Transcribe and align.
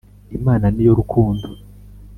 imana 0.37 0.65
ni 0.73 0.83
yo 0.87 0.93
rukundo 0.99 1.47